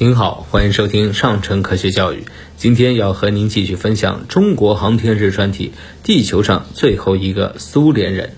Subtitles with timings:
[0.00, 2.22] 您好，欢迎收听上城科学教育。
[2.56, 5.72] 今天要和您继续分享中国航天日专题：
[6.04, 8.30] 地球上最后一个苏联人。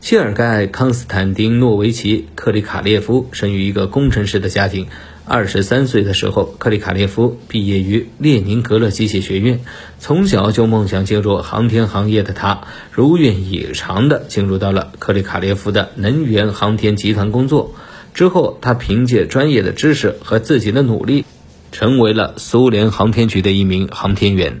[0.00, 4.88] 谢尔盖·康斯坦丁诺维奇·克里卡列夫生于一个工程师的家庭。
[5.24, 9.60] 二十三岁的时候，克里卡列夫毕业于列宁格勒机械学院。
[10.00, 17.72] 从小就梦想进入航天行业的他，如愿以偿地进入到了克里卡列夫的能源航天集团工作。
[18.14, 21.24] 之后，他凭借专业的知识和自己的努力，
[21.70, 24.60] 成为了苏联航天局的一名航天员。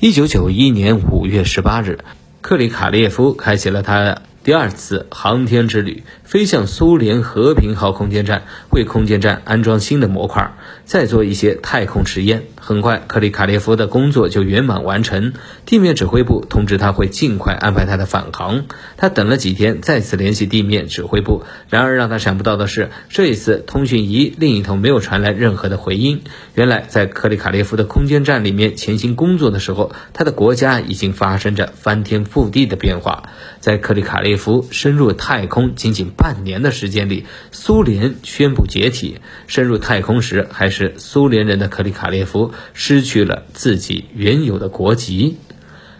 [0.00, 2.00] 一九九一年五月十八日，
[2.42, 4.22] 克里卡列夫开启了他。
[4.44, 10.52] 第二次航天之旅，飞向苏联和平号空间站，为空间站安装新的模块，
[10.84, 12.42] 再做一些太空实验。
[12.60, 15.32] 很快，克里卡列夫的工作就圆满完成。
[15.64, 18.66] 地面指挥部通知他会尽快安排他的返航。
[18.98, 21.42] 他等了几天，再次联系地面指挥部。
[21.70, 26.20] 然而，让他想不到的是，这一次通讯仪另一头没有传来任何的回音。
[26.54, 33.22] 原来，在克里卡列夫的空间站里面潜心工作的时候，他的国家已经发生着翻天覆地的变化。
[33.60, 34.33] 在克里卡列。
[34.34, 39.20] 列夫深入太空仅仅半年的时间里，苏联宣布解体。
[39.46, 45.36] 深入太空时还是苏联人的克里卡列夫失去了自己原有的国籍。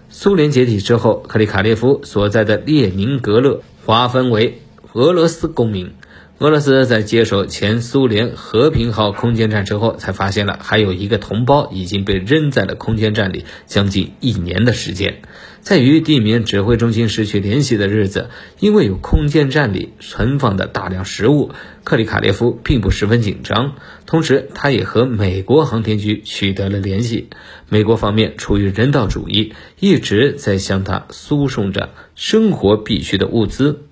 [0.09, 4.63] 苏联解体之后，克里卡列夫所在的列宁格勒划分为
[4.95, 5.93] 俄罗斯公民。
[6.41, 15.23] 俄罗斯在接手前苏联和平号空间站之后，才发现了还有一个同胞已经被扔在了空间站里将近一年的时间。
[15.61, 21.53] 在与地面指挥中心失去联系的日子，因为有空间站里存放的大量食物，
[21.85, 23.77] 克里卡列夫并不十分紧张。
[24.05, 27.29] 同时，他也和美国航天局取得了联系。
[27.69, 33.85] 美国方面出于人道主义，一直在向他输送着生活必需的物资。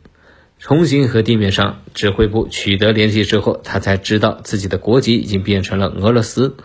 [0.63, 6.57] 重新和地面上指挥部取得联系之后，他才知道自己的国籍已经变成了俄罗斯。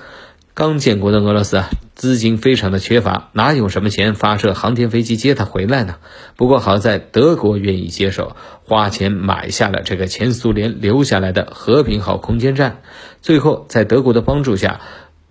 [0.53, 5.95] 刚建国的俄罗斯啊，资金非常的缺乏，哪有什么钱发射航天飞机接他回来呢？
[6.35, 12.81] 不过好在德国愿意接手，花钱买下了这个前苏联留下来的和平号空间站。
[13.23, 14.80] 最后，在德国的帮助下。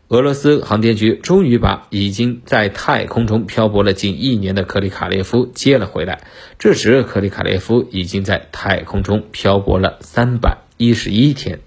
[0.09, 6.21] 俄罗斯航天局终于把已经在太空中漂泊了近一年的克里卡列夫接了回来。
[6.61, 11.59] 这时，克里卡列夫已经在太空中漂泊了三百一十一天。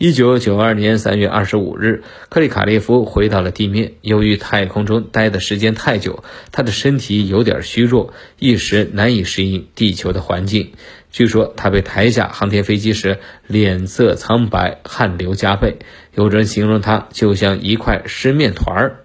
[0.00, 3.92] 一九九二年三月二十五日，克里卡列夫回到了地面。
[4.00, 10.72] 由于太空中待的时间太久，他的身体有点虚弱，一时难以适应地球的环境。
[11.10, 15.80] 据说他被抬下航天飞机时，脸色苍白，汗流浃背。
[16.14, 19.04] 有人形容他就像一块湿面团儿。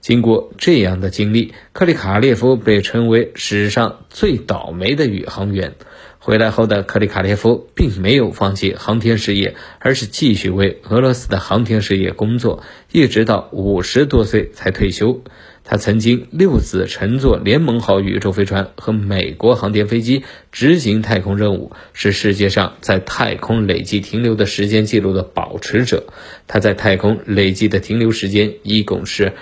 [0.00, 5.74] 经过这样的经历，克里卡列夫被称为史上最倒霉的宇航员。
[6.18, 12.62] 回来后的克里卡列夫并没有放弃航天事业，而是继续为俄罗斯的航天事业工作，
[12.92, 15.22] 一直到五十多岁才退休。
[15.64, 26.04] 他曾经六次乘坐联盟号宇宙飞船和美国航天飞机执行太空任务，是世界上在太空累计停留的时间记录的保持者。
[26.46, 29.34] 他在太空累计的停留时间一共是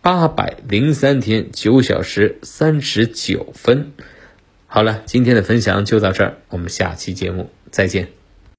[0.00, 3.92] 八百零三天九小时三十九分。
[4.74, 8.08] 好了，今天的分享就到这儿，我们下期节目再见。